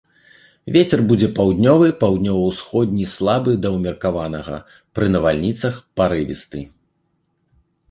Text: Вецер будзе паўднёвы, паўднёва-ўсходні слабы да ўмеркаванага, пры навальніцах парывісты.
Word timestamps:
Вецер 0.77 0.99
будзе 1.11 1.27
паўднёвы, 1.39 1.87
паўднёва-ўсходні 2.03 3.05
слабы 3.15 3.51
да 3.67 3.73
ўмеркаванага, 3.75 4.57
пры 4.99 5.05
навальніцах 5.19 5.73
парывісты. 6.01 6.67